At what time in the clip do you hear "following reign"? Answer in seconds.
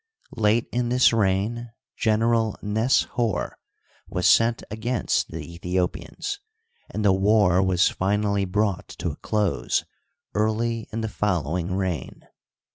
11.07-12.23